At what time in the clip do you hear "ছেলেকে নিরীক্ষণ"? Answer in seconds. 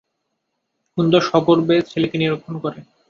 1.89-2.55